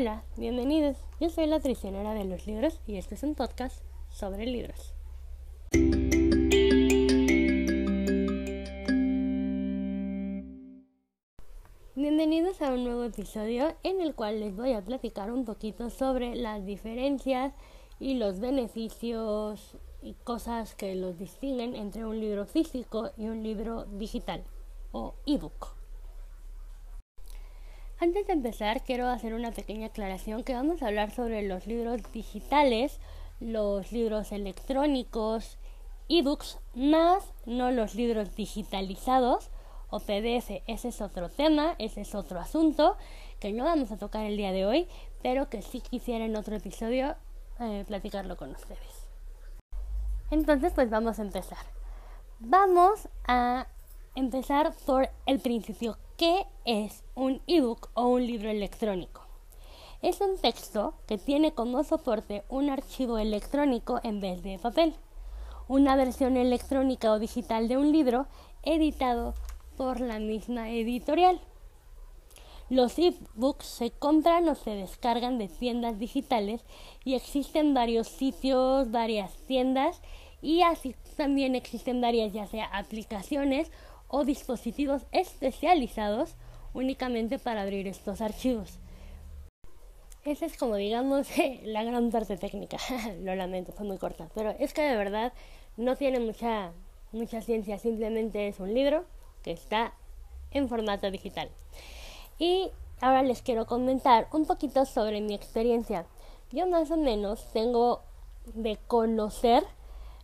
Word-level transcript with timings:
Hola, 0.00 0.22
bienvenidos. 0.36 0.96
Yo 1.20 1.28
soy 1.28 1.48
la 1.48 1.58
traicionera 1.58 2.14
de 2.14 2.24
los 2.24 2.46
libros 2.46 2.80
y 2.86 2.98
este 2.98 3.16
es 3.16 3.24
un 3.24 3.34
podcast 3.34 3.82
sobre 4.10 4.46
libros. 4.46 4.94
Bienvenidos 11.96 12.62
a 12.62 12.74
un 12.74 12.84
nuevo 12.84 13.02
episodio 13.02 13.74
en 13.82 14.00
el 14.00 14.14
cual 14.14 14.38
les 14.38 14.54
voy 14.54 14.72
a 14.74 14.84
platicar 14.84 15.32
un 15.32 15.44
poquito 15.44 15.90
sobre 15.90 16.36
las 16.36 16.64
diferencias 16.64 17.52
y 17.98 18.14
los 18.14 18.38
beneficios 18.38 19.78
y 20.00 20.14
cosas 20.22 20.76
que 20.76 20.94
los 20.94 21.18
distinguen 21.18 21.74
entre 21.74 22.04
un 22.04 22.20
libro 22.20 22.46
físico 22.46 23.10
y 23.16 23.26
un 23.26 23.42
libro 23.42 23.86
digital 23.86 24.44
o 24.92 25.14
ebook. 25.26 25.77
Antes 28.00 28.28
de 28.28 28.32
empezar, 28.32 28.84
quiero 28.84 29.08
hacer 29.08 29.34
una 29.34 29.50
pequeña 29.50 29.88
aclaración 29.88 30.44
que 30.44 30.54
vamos 30.54 30.82
a 30.82 30.86
hablar 30.86 31.10
sobre 31.10 31.42
los 31.42 31.66
libros 31.66 32.00
digitales, 32.12 33.00
los 33.40 33.90
libros 33.90 34.30
electrónicos, 34.30 35.58
ebooks, 36.08 36.60
más 36.76 37.32
no 37.44 37.72
los 37.72 37.96
libros 37.96 38.36
digitalizados 38.36 39.50
o 39.90 39.98
PDF. 39.98 40.62
Ese 40.68 40.88
es 40.88 41.00
otro 41.00 41.28
tema, 41.28 41.74
ese 41.78 42.02
es 42.02 42.14
otro 42.14 42.38
asunto 42.38 42.96
que 43.40 43.52
no 43.52 43.64
vamos 43.64 43.90
a 43.90 43.98
tocar 43.98 44.26
el 44.26 44.36
día 44.36 44.52
de 44.52 44.64
hoy, 44.64 44.86
pero 45.20 45.48
que 45.48 45.60
sí 45.60 45.80
quisiera 45.80 46.24
en 46.24 46.36
otro 46.36 46.54
episodio 46.54 47.16
eh, 47.58 47.82
platicarlo 47.84 48.36
con 48.36 48.52
ustedes. 48.52 49.08
Entonces, 50.30 50.72
pues 50.72 50.88
vamos 50.88 51.18
a 51.18 51.22
empezar. 51.22 51.66
Vamos 52.38 53.08
a 53.26 53.66
empezar 54.18 54.74
por 54.84 55.08
el 55.26 55.38
principio. 55.38 55.96
¿Qué 56.16 56.44
es 56.64 57.04
un 57.14 57.40
ebook 57.46 57.88
o 57.94 58.08
un 58.08 58.26
libro 58.26 58.50
electrónico? 58.50 59.22
Es 60.02 60.20
un 60.20 60.36
texto 60.38 60.94
que 61.06 61.18
tiene 61.18 61.52
como 61.52 61.84
soporte 61.84 62.42
un 62.48 62.68
archivo 62.68 63.18
electrónico 63.18 64.00
en 64.02 64.20
vez 64.20 64.42
de 64.42 64.58
papel, 64.58 64.94
una 65.68 65.94
versión 65.94 66.36
electrónica 66.36 67.12
o 67.12 67.20
digital 67.20 67.68
de 67.68 67.76
un 67.76 67.92
libro 67.92 68.26
editado 68.64 69.34
por 69.76 70.00
la 70.00 70.18
misma 70.18 70.68
editorial. 70.70 71.40
Los 72.70 72.98
ebooks 72.98 73.66
se 73.66 73.92
compran 73.92 74.48
o 74.48 74.56
se 74.56 74.70
descargan 74.70 75.38
de 75.38 75.46
tiendas 75.46 75.98
digitales 76.00 76.64
y 77.04 77.14
existen 77.14 77.72
varios 77.72 78.08
sitios, 78.08 78.90
varias 78.90 79.32
tiendas 79.46 80.02
y 80.42 80.62
así 80.62 80.96
también 81.16 81.54
existen 81.54 82.00
varias 82.00 82.32
ya 82.32 82.46
sea 82.46 82.66
aplicaciones 82.66 83.70
o 84.08 84.24
dispositivos 84.24 85.02
especializados 85.12 86.34
únicamente 86.74 87.38
para 87.38 87.62
abrir 87.62 87.86
estos 87.86 88.20
archivos. 88.20 88.78
Esa 90.24 90.46
es 90.46 90.56
como 90.56 90.76
digamos 90.76 91.28
la 91.64 91.84
gran 91.84 92.10
parte 92.10 92.36
técnica. 92.36 92.78
Lo 93.22 93.34
lamento, 93.34 93.72
fue 93.72 93.86
muy 93.86 93.98
corta, 93.98 94.28
pero 94.34 94.50
es 94.58 94.74
que 94.74 94.82
de 94.82 94.96
verdad 94.96 95.32
no 95.76 95.96
tiene 95.96 96.20
mucha 96.20 96.72
mucha 97.12 97.40
ciencia, 97.40 97.78
simplemente 97.78 98.48
es 98.48 98.60
un 98.60 98.74
libro 98.74 99.04
que 99.42 99.52
está 99.52 99.94
en 100.50 100.68
formato 100.68 101.10
digital. 101.10 101.48
Y 102.38 102.70
ahora 103.00 103.22
les 103.22 103.42
quiero 103.42 103.66
comentar 103.66 104.28
un 104.32 104.46
poquito 104.46 104.84
sobre 104.84 105.20
mi 105.20 105.34
experiencia. 105.34 106.06
Yo 106.52 106.66
más 106.66 106.90
o 106.90 106.96
menos 106.96 107.50
tengo 107.52 108.02
de 108.54 108.78
conocer 108.86 109.64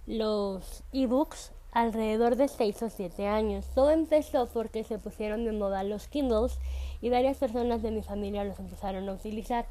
los 0.07 0.83
ebooks 0.93 1.53
alrededor 1.75 2.37
de 2.37 2.49
6 2.49 2.83
o 2.85 2.89
7 2.89 3.27
años. 3.27 3.67
Todo 3.75 3.91
empezó 3.91 4.47
porque 4.47 4.85
se 4.85 4.99
pusieron 4.99 5.45
de 5.45 5.53
moda 5.53 5.83
los 5.83 6.07
Kindles 6.09 6.59
y 7.03 7.11
varias 7.11 7.37
personas 7.37 7.83
de 7.83 7.91
mi 7.91 8.03
familia 8.03 8.45
los 8.45 8.59
empezaron 8.61 9.09
a 9.09 9.13
utilizar. 9.13 9.67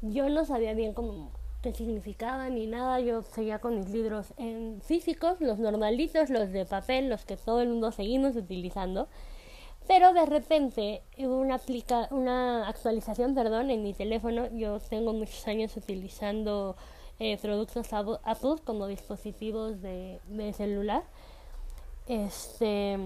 Yo 0.00 0.28
no 0.30 0.44
sabía 0.44 0.72
bien 0.74 0.94
cómo 0.94 1.30
qué 1.62 1.72
significaba 1.72 2.50
ni 2.50 2.66
nada, 2.66 3.00
yo 3.00 3.22
seguía 3.22 3.58
con 3.58 3.78
mis 3.78 3.88
libros 3.88 4.34
en 4.36 4.82
físicos, 4.82 5.40
los 5.40 5.58
normalitos, 5.58 6.28
los 6.28 6.50
de 6.50 6.66
papel, 6.66 7.08
los 7.08 7.24
que 7.24 7.36
todo 7.36 7.60
el 7.60 7.68
mundo 7.68 7.92
seguimos 7.92 8.36
utilizando. 8.36 9.08
Pero 9.86 10.14
de 10.14 10.24
repente 10.24 11.02
hubo 11.18 11.38
una, 11.38 11.56
aplica 11.56 12.08
una 12.10 12.68
actualización 12.68 13.34
perdón, 13.34 13.70
en 13.70 13.82
mi 13.82 13.92
teléfono. 13.92 14.48
Yo 14.52 14.78
tengo 14.80 15.12
muchos 15.12 15.46
años 15.46 15.76
utilizando 15.76 16.76
eh, 17.18 17.36
productos 17.38 17.92
Apple 17.92 18.56
como 18.64 18.86
dispositivos 18.86 19.82
de, 19.82 20.20
de 20.26 20.52
celular 20.54 21.04
este, 22.06 22.98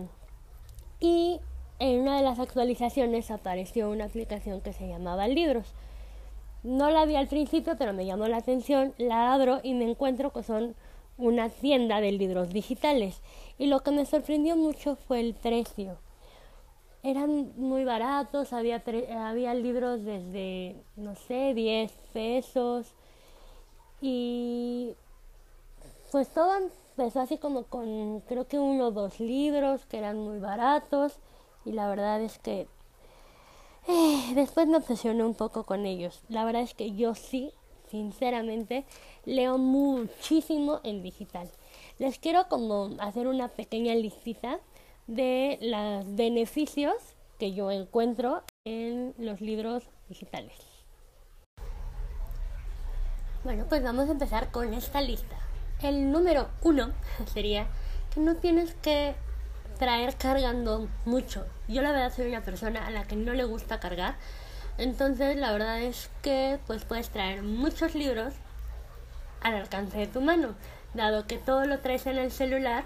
y 1.01 1.41
en 1.79 2.01
una 2.01 2.17
de 2.17 2.25
las 2.25 2.39
actualizaciones 2.39 3.31
apareció 3.31 3.91
una 3.91 4.07
aplicación 4.07 4.61
que 4.61 4.73
se 4.73 4.89
llamaba 4.89 5.29
Libros. 5.29 5.73
No 6.65 6.91
la 6.91 7.05
vi 7.05 7.15
al 7.15 7.29
principio, 7.29 7.77
pero 7.79 7.93
me 7.93 8.05
llamó 8.05 8.27
la 8.27 8.39
atención, 8.39 8.95
la 8.99 9.33
abro 9.33 9.61
y 9.63 9.75
me 9.75 9.89
encuentro 9.89 10.33
que 10.33 10.43
son 10.43 10.75
una 11.17 11.49
tienda 11.51 12.01
de 12.01 12.13
libros 12.13 12.53
digitales. 12.53 13.21
Y 13.59 13.67
lo 13.67 13.81
que 13.81 13.93
me 13.93 14.07
sorprendió 14.07 14.57
mucho 14.57 14.97
fue 14.97 15.21
el 15.21 15.35
precio. 15.35 15.99
Eran 17.05 17.53
muy 17.57 17.85
baratos, 17.85 18.53
había, 18.53 18.83
había 19.17 19.55
libros 19.55 20.05
desde, 20.05 20.77
no 20.97 21.15
sé, 21.15 21.55
10 21.55 21.93
pesos. 22.13 22.93
Y 24.01 24.95
pues 26.11 26.29
todo 26.29 26.53
empezó 26.99 27.21
así 27.21 27.39
como 27.39 27.63
con 27.65 28.21
creo 28.23 28.49
que 28.49 28.59
uno 28.59 28.89
o 28.89 28.91
dos 28.91 29.21
libros 29.21 29.87
que 29.87 29.99
eran 29.99 30.19
muy 30.19 30.41
baratos 30.41 31.21
y 31.65 31.71
la 31.71 31.89
verdad 31.89 32.21
es 32.21 32.39
que 32.39 32.67
eh, 33.87 34.33
después 34.35 34.67
me 34.67 34.79
obsesioné 34.79 35.23
un 35.23 35.35
poco 35.35 35.63
con 35.63 35.87
ellos. 35.87 36.21
La 36.29 36.45
verdad 36.45 36.63
es 36.63 36.75
que 36.75 36.97
yo 36.97 37.15
sí, 37.15 37.53
sinceramente, 37.89 38.85
leo 39.25 39.59
muchísimo 39.59 40.81
en 40.83 41.03
digital. 41.03 41.49
Les 41.99 42.19
quiero 42.19 42.49
como 42.49 42.91
hacer 42.99 43.29
una 43.29 43.49
pequeña 43.49 43.95
listita 43.95 44.59
de 45.07 45.59
los 45.63 46.17
beneficios 46.17 46.95
que 47.39 47.53
yo 47.53 47.71
encuentro 47.71 48.43
en 48.65 49.15
los 49.19 49.41
libros 49.41 49.85
digitales. 50.09 50.59
Bueno, 53.45 53.67
pues 53.69 53.85
vamos 53.85 54.09
a 54.09 54.13
empezar 54.13 54.51
con 54.51 54.75
esta 54.75 55.01
lista. 55.01 55.48
El 55.83 56.11
número 56.11 56.49
uno 56.63 56.91
sería 57.33 57.67
que 58.13 58.21
no 58.21 58.35
tienes 58.37 58.75
que 58.83 59.15
traer 59.79 60.17
cargando 60.17 60.89
mucho. 61.05 61.47
Yo 61.69 61.83
la 61.83 61.93
verdad 61.93 62.13
soy 62.13 62.27
una 62.29 62.43
persona 62.43 62.87
a 62.87 62.91
la 62.91 63.05
que 63.05 63.15
no 63.15 63.33
le 63.33 63.45
gusta 63.45 63.79
cargar. 63.79 64.17
Entonces 64.77 65.37
la 65.37 65.53
verdad 65.53 65.81
es 65.81 66.11
que 66.23 66.59
pues 66.67 66.85
puedes 66.85 67.11
traer 67.11 67.43
muchos 67.43 67.95
libros 67.95 68.35
al 69.41 69.55
alcance 69.55 69.99
de 69.99 70.07
tu 70.07 70.21
mano. 70.21 70.55
Dado 70.95 71.27
que 71.27 71.39
todo 71.39 71.65
lo 71.65 71.79
traes 71.79 72.07
en 72.07 72.19
el 72.19 72.33
celular, 72.33 72.85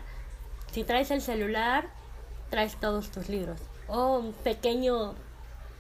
si 0.71 0.85
traes 0.85 1.11
el 1.11 1.23
celular, 1.23 1.89
traes 2.51 2.77
todos 2.77 3.11
tus 3.11 3.29
libros. 3.29 3.61
O 3.89 4.19
un 4.19 4.33
pequeño 4.33 5.15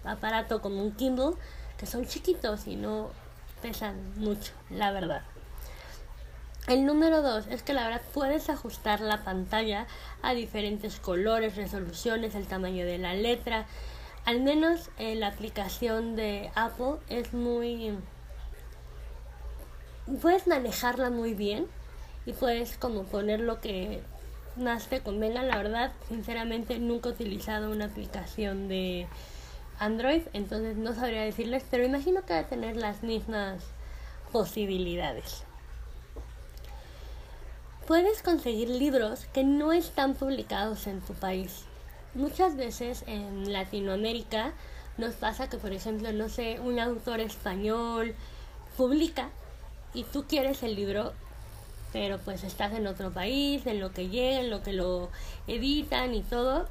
aparato 0.04 0.62
como 0.62 0.82
un 0.82 0.92
Kindle, 0.92 1.34
que 1.76 1.86
son 1.86 2.06
chiquitos 2.06 2.66
y 2.66 2.76
no 2.76 3.10
pesan 3.60 4.18
mucho, 4.18 4.52
la 4.70 4.92
verdad. 4.92 5.22
El 6.68 6.86
número 6.86 7.22
dos 7.22 7.48
es 7.48 7.64
que 7.64 7.74
la 7.74 7.88
verdad 7.88 8.02
puedes 8.14 8.48
ajustar 8.48 9.00
la 9.00 9.24
pantalla 9.24 9.88
a 10.22 10.32
diferentes 10.32 11.00
colores, 11.00 11.56
resoluciones, 11.56 12.36
el 12.36 12.46
tamaño 12.46 12.86
de 12.86 12.98
la 12.98 13.14
letra. 13.14 13.66
Al 14.24 14.42
menos 14.42 14.88
en 14.96 15.18
la 15.18 15.26
aplicación 15.26 16.14
de 16.14 16.52
Apple 16.54 16.98
es 17.08 17.34
muy... 17.34 17.98
Puedes 20.20 20.46
manejarla 20.46 21.10
muy 21.10 21.34
bien 21.34 21.66
y 22.26 22.32
puedes 22.32 22.76
como 22.76 23.02
poner 23.04 23.40
lo 23.40 23.60
que 23.60 24.00
más 24.54 24.86
te 24.86 25.00
convenga. 25.00 25.42
La 25.42 25.56
verdad, 25.56 25.92
sinceramente 26.08 26.78
nunca 26.78 27.08
he 27.08 27.12
utilizado 27.12 27.72
una 27.72 27.86
aplicación 27.86 28.68
de 28.68 29.08
Android, 29.80 30.22
entonces 30.32 30.76
no 30.76 30.94
sabría 30.94 31.22
decirles, 31.22 31.64
pero 31.68 31.84
imagino 31.84 32.24
que 32.24 32.34
va 32.34 32.40
a 32.40 32.46
tener 32.46 32.76
las 32.76 33.02
mismas 33.02 33.64
posibilidades 34.30 35.44
puedes 37.86 38.22
conseguir 38.22 38.68
libros 38.68 39.26
que 39.32 39.44
no 39.44 39.72
están 39.72 40.14
publicados 40.14 40.86
en 40.86 41.00
tu 41.00 41.14
país. 41.14 41.64
Muchas 42.14 42.56
veces 42.56 43.04
en 43.06 43.52
Latinoamérica 43.52 44.52
nos 44.98 45.14
pasa 45.14 45.48
que, 45.48 45.56
por 45.56 45.72
ejemplo, 45.72 46.12
no 46.12 46.28
sé, 46.28 46.60
un 46.60 46.78
autor 46.78 47.20
español 47.20 48.14
publica 48.76 49.30
y 49.94 50.04
tú 50.04 50.24
quieres 50.28 50.62
el 50.62 50.76
libro, 50.76 51.12
pero 51.92 52.18
pues 52.18 52.44
estás 52.44 52.72
en 52.74 52.86
otro 52.86 53.10
país, 53.10 53.66
en 53.66 53.80
lo 53.80 53.92
que 53.92 54.08
llega, 54.08 54.40
en 54.40 54.50
lo 54.50 54.62
que 54.62 54.72
lo 54.72 55.10
editan 55.46 56.14
y 56.14 56.22
todo. 56.22 56.68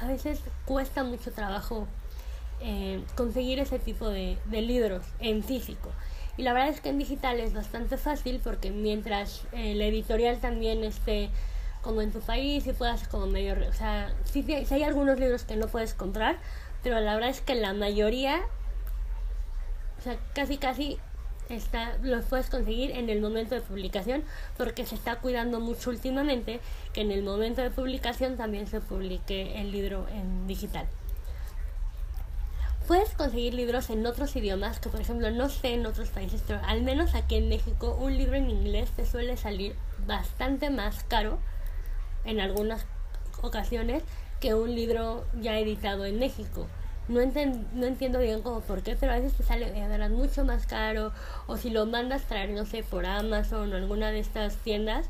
A 0.00 0.06
veces 0.06 0.40
cuesta 0.64 1.04
mucho 1.04 1.30
trabajo 1.30 1.86
eh, 2.60 3.02
conseguir 3.16 3.60
ese 3.60 3.78
tipo 3.78 4.08
de 4.08 4.38
libros 4.50 5.04
en 5.20 5.44
físico. 5.44 5.90
Y 6.40 6.42
la 6.42 6.54
verdad 6.54 6.70
es 6.70 6.80
que 6.80 6.88
en 6.88 6.96
digital 6.96 7.38
es 7.38 7.52
bastante 7.52 7.98
fácil 7.98 8.40
porque 8.42 8.70
mientras 8.70 9.42
el 9.52 9.78
la 9.78 9.84
editorial 9.84 10.38
también 10.38 10.84
esté 10.84 11.28
como 11.82 12.00
en 12.00 12.12
tu 12.12 12.20
país 12.20 12.66
y 12.66 12.72
puedas 12.72 13.06
como 13.08 13.26
medio... 13.26 13.56
O 13.68 13.74
sea, 13.74 14.10
sí, 14.24 14.42
sí 14.42 14.72
hay 14.74 14.82
algunos 14.82 15.20
libros 15.20 15.44
que 15.44 15.56
no 15.56 15.66
puedes 15.66 15.92
comprar, 15.92 16.38
pero 16.82 16.98
la 16.98 17.12
verdad 17.12 17.28
es 17.28 17.42
que 17.42 17.54
la 17.56 17.74
mayoría 17.74 18.40
O 19.98 20.02
sea, 20.02 20.16
casi 20.32 20.56
casi 20.56 20.96
está, 21.50 21.98
los 22.02 22.24
puedes 22.24 22.48
conseguir 22.48 22.92
en 22.92 23.10
el 23.10 23.20
momento 23.20 23.54
de 23.54 23.60
publicación 23.60 24.24
porque 24.56 24.86
se 24.86 24.94
está 24.94 25.16
cuidando 25.16 25.60
mucho 25.60 25.90
últimamente 25.90 26.60
que 26.94 27.02
en 27.02 27.10
el 27.10 27.22
momento 27.22 27.60
de 27.60 27.70
publicación 27.70 28.38
también 28.38 28.66
se 28.66 28.80
publique 28.80 29.60
el 29.60 29.72
libro 29.72 30.06
en 30.08 30.46
digital. 30.46 30.86
Puedes 32.86 33.10
conseguir 33.10 33.54
libros 33.54 33.88
en 33.90 34.04
otros 34.04 34.34
idiomas 34.34 34.80
que 34.80 34.88
por 34.88 35.00
ejemplo 35.00 35.30
no 35.30 35.48
sé 35.48 35.74
en 35.74 35.86
otros 35.86 36.08
países, 36.08 36.42
pero 36.46 36.60
al 36.66 36.82
menos 36.82 37.14
aquí 37.14 37.36
en 37.36 37.48
México 37.48 37.96
un 38.00 38.16
libro 38.16 38.36
en 38.36 38.50
inglés 38.50 38.90
te 38.90 39.06
suele 39.06 39.36
salir 39.36 39.76
bastante 40.06 40.70
más 40.70 41.04
caro 41.04 41.38
en 42.24 42.40
algunas 42.40 42.84
ocasiones 43.42 44.02
que 44.40 44.54
un 44.54 44.74
libro 44.74 45.24
ya 45.40 45.58
editado 45.58 46.04
en 46.04 46.18
México. 46.18 46.66
No, 47.08 47.20
no 47.20 47.86
entiendo 47.86 48.18
bien 48.18 48.42
como 48.42 48.60
por 48.60 48.82
qué, 48.82 48.96
pero 48.96 49.12
a 49.12 49.16
veces 49.16 49.34
te 49.34 49.42
sale 49.42 49.70
de 49.70 49.88
verdad 49.88 50.10
mucho 50.10 50.44
más 50.44 50.66
caro 50.66 51.12
o 51.46 51.56
si 51.56 51.70
lo 51.70 51.86
mandas 51.86 52.22
traer, 52.22 52.50
no 52.50 52.64
sé, 52.64 52.82
por 52.82 53.04
Amazon 53.06 53.72
o 53.72 53.76
alguna 53.76 54.10
de 54.10 54.20
estas 54.20 54.56
tiendas, 54.56 55.06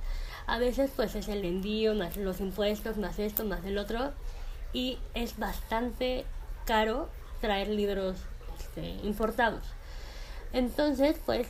a 0.46 0.58
veces 0.58 0.90
pues 0.96 1.14
es 1.14 1.28
el 1.28 1.44
envío 1.44 1.94
más 1.94 2.16
los 2.16 2.40
impuestos, 2.40 2.96
más 2.96 3.18
esto, 3.18 3.44
más 3.44 3.64
el 3.64 3.78
otro 3.78 4.12
y 4.72 4.98
es 5.14 5.38
bastante 5.38 6.24
caro 6.64 7.08
traer 7.40 7.68
libros 7.68 8.16
este, 8.58 8.88
importados. 9.06 9.64
Entonces, 10.52 11.16
pues 11.24 11.46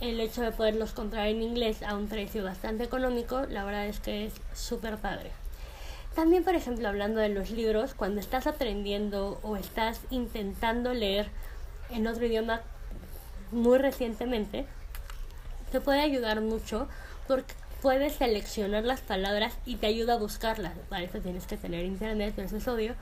el 0.00 0.20
hecho 0.20 0.42
de 0.42 0.52
poderlos 0.52 0.92
comprar 0.92 1.28
en 1.28 1.42
inglés 1.42 1.82
a 1.82 1.94
un 1.94 2.08
precio 2.08 2.42
bastante 2.42 2.84
económico, 2.84 3.42
la 3.48 3.64
verdad 3.64 3.86
es 3.86 4.00
que 4.00 4.26
es 4.26 4.34
súper 4.54 4.98
padre. 4.98 5.30
También, 6.14 6.44
por 6.44 6.54
ejemplo, 6.54 6.88
hablando 6.88 7.20
de 7.20 7.30
los 7.30 7.50
libros, 7.50 7.94
cuando 7.94 8.20
estás 8.20 8.46
aprendiendo 8.46 9.38
o 9.42 9.56
estás 9.56 10.00
intentando 10.10 10.92
leer 10.92 11.28
en 11.90 12.06
otro 12.06 12.26
idioma 12.26 12.60
muy 13.50 13.78
recientemente, 13.78 14.66
te 15.70 15.80
puede 15.80 16.00
ayudar 16.00 16.40
mucho 16.42 16.88
porque 17.26 17.54
puedes 17.80 18.14
seleccionar 18.14 18.84
las 18.84 19.00
palabras 19.00 19.54
y 19.64 19.76
te 19.76 19.86
ayuda 19.86 20.14
a 20.14 20.18
buscarlas. 20.18 20.74
Para 20.88 21.02
eso 21.02 21.18
tienes 21.20 21.46
que 21.46 21.56
tener 21.56 21.84
internet, 21.84 22.38
eso 22.38 22.56
es 22.56 22.68
obvio. 22.68 22.94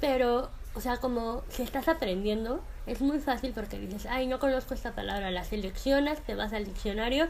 Pero, 0.00 0.50
o 0.76 0.80
sea, 0.80 0.96
como 0.96 1.42
si 1.48 1.62
estás 1.62 1.86
aprendiendo, 1.86 2.60
es 2.86 3.00
muy 3.00 3.20
fácil 3.20 3.52
porque 3.54 3.78
dices, 3.78 4.06
ay, 4.06 4.26
no 4.26 4.40
conozco 4.40 4.74
esta 4.74 4.92
palabra, 4.92 5.30
la 5.30 5.44
seleccionas, 5.44 6.20
te 6.20 6.34
vas 6.34 6.52
al 6.52 6.64
diccionario 6.64 7.28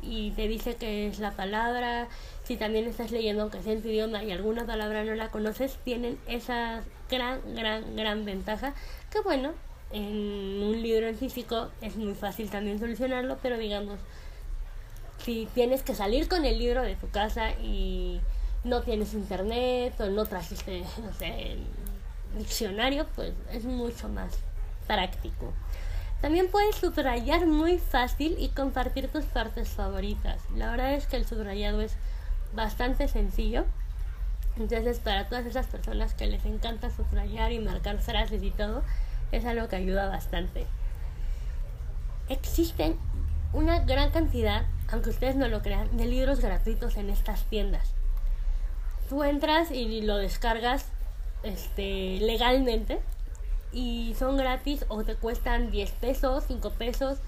y 0.00 0.30
te 0.30 0.48
dice 0.48 0.76
que 0.76 1.06
es 1.08 1.18
la 1.18 1.32
palabra. 1.32 2.08
Si 2.44 2.56
también 2.56 2.86
estás 2.86 3.10
leyendo, 3.10 3.42
aunque 3.42 3.62
sea 3.62 3.74
en 3.74 3.82
tu 3.82 3.88
idioma 3.88 4.22
y 4.22 4.32
alguna 4.32 4.64
palabra 4.64 5.04
no 5.04 5.14
la 5.14 5.30
conoces, 5.30 5.76
tienen 5.84 6.18
esa 6.26 6.82
gran, 7.10 7.40
gran, 7.54 7.96
gran 7.96 8.24
ventaja. 8.24 8.74
Que 9.10 9.20
bueno, 9.20 9.52
en 9.92 10.62
un 10.62 10.80
libro 10.82 11.06
en 11.06 11.18
físico 11.18 11.68
es 11.82 11.96
muy 11.96 12.14
fácil 12.14 12.48
también 12.50 12.78
solucionarlo, 12.78 13.38
pero 13.42 13.58
digamos, 13.58 13.98
si 15.18 15.46
tienes 15.54 15.82
que 15.82 15.94
salir 15.94 16.28
con 16.28 16.44
el 16.46 16.58
libro 16.58 16.82
de 16.82 16.96
tu 16.96 17.10
casa 17.10 17.50
y 17.62 18.20
no 18.64 18.82
tienes 18.82 19.12
internet 19.14 20.00
o 20.00 20.06
no 20.06 20.24
trajiste, 20.24 20.80
no 21.02 21.12
sé, 21.12 21.58
diccionario, 22.36 23.06
pues 23.14 23.32
es 23.52 23.64
mucho 23.64 24.08
más 24.08 24.38
práctico. 24.86 25.52
También 26.20 26.48
puedes 26.50 26.76
subrayar 26.76 27.46
muy 27.46 27.78
fácil 27.78 28.36
y 28.38 28.48
compartir 28.48 29.08
tus 29.08 29.24
partes 29.24 29.68
favoritas. 29.68 30.40
La 30.54 30.70
verdad 30.70 30.94
es 30.94 31.06
que 31.06 31.16
el 31.16 31.26
subrayado 31.26 31.80
es 31.80 31.96
bastante 32.54 33.06
sencillo. 33.08 33.64
Entonces, 34.56 34.98
para 34.98 35.28
todas 35.28 35.44
esas 35.44 35.66
personas 35.66 36.14
que 36.14 36.26
les 36.26 36.44
encanta 36.46 36.90
subrayar 36.90 37.52
y 37.52 37.58
marcar 37.58 37.98
frases 37.98 38.42
y 38.42 38.50
todo, 38.50 38.82
es 39.30 39.44
algo 39.44 39.68
que 39.68 39.76
ayuda 39.76 40.08
bastante. 40.08 40.66
Existen 42.28 42.96
una 43.52 43.80
gran 43.80 44.10
cantidad, 44.10 44.64
aunque 44.90 45.10
ustedes 45.10 45.36
no 45.36 45.48
lo 45.48 45.60
crean, 45.62 45.94
de 45.96 46.06
libros 46.06 46.40
gratuitos 46.40 46.96
en 46.96 47.10
estas 47.10 47.44
tiendas. 47.44 47.92
Tú 49.08 49.22
entras 49.22 49.70
y 49.70 50.00
lo 50.00 50.16
descargas 50.16 50.86
este, 51.42 52.18
legalmente 52.20 53.00
y 53.72 54.14
son 54.18 54.36
gratis 54.36 54.84
o 54.88 55.04
te 55.04 55.16
cuestan 55.16 55.70
10 55.70 55.90
pesos, 55.92 56.44
5 56.48 56.70
pesos. 56.70 57.18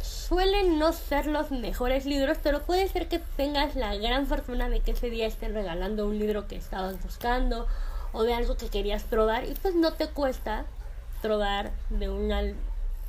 Suelen 0.00 0.78
no 0.78 0.92
ser 0.92 1.26
los 1.26 1.50
mejores 1.50 2.06
libros, 2.06 2.38
pero 2.42 2.62
puede 2.62 2.88
ser 2.88 3.08
que 3.08 3.18
tengas 3.36 3.76
la 3.76 3.94
gran 3.96 4.26
fortuna 4.26 4.68
de 4.68 4.80
que 4.80 4.92
ese 4.92 5.10
día 5.10 5.26
estén 5.26 5.54
regalando 5.54 6.06
un 6.06 6.18
libro 6.18 6.48
que 6.48 6.56
estabas 6.56 7.02
buscando 7.02 7.66
o 8.12 8.24
de 8.24 8.34
algo 8.34 8.56
que 8.56 8.68
querías 8.68 9.04
probar 9.04 9.44
y 9.44 9.54
pues 9.54 9.74
no 9.74 9.92
te 9.92 10.08
cuesta 10.08 10.66
probar 11.20 11.70
de, 11.90 12.10
una, 12.10 12.42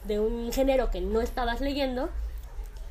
de 0.05 0.19
un 0.19 0.51
género 0.53 0.91
que 0.91 1.01
no 1.01 1.21
estabas 1.21 1.61
leyendo 1.61 2.09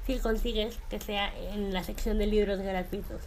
si 0.06 0.18
consigues 0.18 0.78
que 0.90 1.00
sea 1.00 1.32
en 1.52 1.72
la 1.72 1.84
sección 1.84 2.18
de 2.18 2.26
libros 2.26 2.58
gratuitos. 2.58 3.22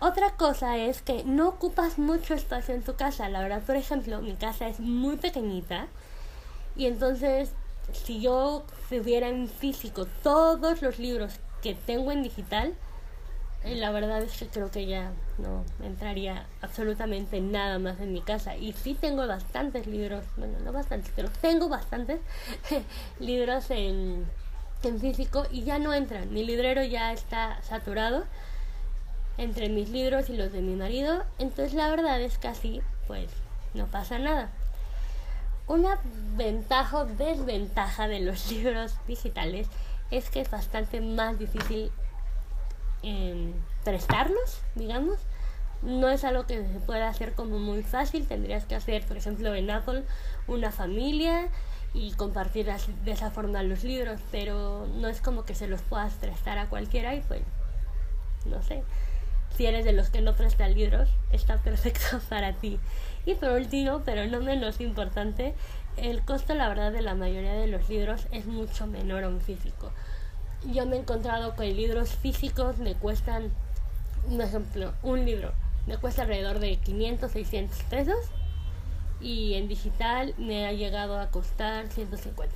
Otra 0.00 0.30
cosa 0.36 0.76
es 0.76 1.02
que 1.02 1.24
no 1.24 1.48
ocupas 1.48 1.98
mucho 1.98 2.34
espacio 2.34 2.74
en 2.74 2.82
tu 2.82 2.94
casa. 2.94 3.28
La 3.28 3.40
verdad, 3.40 3.62
por 3.62 3.74
ejemplo, 3.74 4.20
mi 4.20 4.34
casa 4.36 4.68
es 4.68 4.78
muy 4.78 5.16
pequeñita 5.16 5.88
y 6.76 6.86
entonces 6.86 7.50
si 7.92 8.20
yo 8.20 8.64
tuviera 8.88 9.28
en 9.28 9.48
físico 9.48 10.06
todos 10.22 10.82
los 10.82 11.00
libros 11.00 11.40
que 11.62 11.74
tengo 11.74 12.12
en 12.12 12.22
digital, 12.22 12.74
eh, 13.64 13.74
la 13.74 13.90
verdad 13.90 14.22
es 14.22 14.38
que 14.38 14.46
creo 14.46 14.70
que 14.70 14.86
ya 14.86 15.10
no 15.38 15.64
entraría 15.82 16.46
absolutamente 16.60 17.40
nada 17.40 17.80
más 17.80 17.98
en 17.98 18.12
mi 18.12 18.20
casa. 18.20 18.56
Y 18.56 18.74
sí 18.74 18.94
tengo 18.94 19.26
bastantes 19.26 19.88
libros, 19.88 20.24
bueno, 20.36 20.60
no 20.60 20.72
bastantes, 20.72 21.12
pero 21.16 21.28
tengo 21.40 21.68
bastantes 21.68 22.20
libros 23.18 23.68
en, 23.70 24.26
en 24.84 25.00
físico 25.00 25.44
y 25.50 25.64
ya 25.64 25.80
no 25.80 25.92
entran. 25.92 26.32
Mi 26.32 26.44
librero 26.44 26.84
ya 26.84 27.12
está 27.12 27.60
saturado 27.62 28.24
entre 29.38 29.68
mis 29.68 29.88
libros 29.88 30.28
y 30.28 30.36
los 30.36 30.52
de 30.52 30.60
mi 30.60 30.74
marido, 30.74 31.24
entonces 31.38 31.72
la 31.72 31.88
verdad 31.88 32.20
es 32.20 32.38
que 32.38 32.48
así, 32.48 32.82
pues, 33.06 33.30
no 33.72 33.86
pasa 33.86 34.18
nada. 34.18 34.50
Una 35.68 35.98
ventaja 36.36 36.98
o 36.98 37.06
desventaja 37.06 38.08
de 38.08 38.20
los 38.20 38.50
libros 38.52 38.94
digitales 39.06 39.68
es 40.10 40.28
que 40.28 40.40
es 40.40 40.50
bastante 40.50 41.00
más 41.00 41.38
difícil 41.38 41.92
em, 43.02 43.52
prestarlos, 43.84 44.60
digamos. 44.74 45.18
No 45.82 46.08
es 46.08 46.24
algo 46.24 46.44
que 46.46 46.56
se 46.66 46.80
pueda 46.80 47.08
hacer 47.08 47.34
como 47.34 47.60
muy 47.60 47.84
fácil. 47.84 48.26
Tendrías 48.26 48.64
que 48.64 48.74
hacer, 48.74 49.06
por 49.06 49.16
ejemplo, 49.16 49.54
en 49.54 49.70
Apple 49.70 50.02
una 50.48 50.72
familia 50.72 51.48
y 51.94 52.12
compartir 52.14 52.66
de 53.04 53.12
esa 53.12 53.30
forma 53.30 53.62
los 53.62 53.84
libros, 53.84 54.18
pero 54.32 54.88
no 54.96 55.06
es 55.06 55.20
como 55.20 55.44
que 55.44 55.54
se 55.54 55.68
los 55.68 55.80
puedas 55.82 56.14
prestar 56.14 56.58
a 56.58 56.68
cualquiera 56.68 57.14
y 57.14 57.20
pues, 57.20 57.42
no 58.46 58.60
sé 58.62 58.82
si 59.56 59.66
eres 59.66 59.84
de 59.84 59.92
los 59.92 60.10
que 60.10 60.20
no 60.20 60.34
prestan 60.34 60.74
libros, 60.74 61.08
está 61.32 61.56
perfecto 61.58 62.20
para 62.28 62.52
ti. 62.52 62.78
Y 63.26 63.34
por 63.34 63.50
último, 63.50 64.02
pero 64.04 64.26
no 64.26 64.40
menos 64.40 64.80
importante, 64.80 65.54
el 65.96 66.22
costo, 66.22 66.54
la 66.54 66.68
verdad, 66.68 66.92
de 66.92 67.02
la 67.02 67.14
mayoría 67.14 67.54
de 67.54 67.66
los 67.66 67.88
libros 67.88 68.26
es 68.30 68.46
mucho 68.46 68.86
menor 68.86 69.24
a 69.24 69.28
un 69.28 69.40
físico. 69.40 69.90
Yo 70.72 70.86
me 70.86 70.96
he 70.96 71.00
encontrado 71.00 71.54
que 71.54 71.72
libros 71.72 72.10
físicos 72.10 72.78
me 72.78 72.94
cuestan, 72.94 73.50
un 74.28 74.40
ejemplo, 74.40 74.92
un 75.02 75.24
libro 75.24 75.52
me 75.88 75.96
cuesta 75.96 76.22
alrededor 76.22 76.58
de 76.58 76.76
500, 76.76 77.32
600 77.32 77.82
pesos 77.84 78.18
y 79.22 79.54
en 79.54 79.68
digital 79.68 80.34
me 80.36 80.66
ha 80.66 80.72
llegado 80.72 81.18
a 81.18 81.30
costar 81.30 81.88
150. 81.88 82.54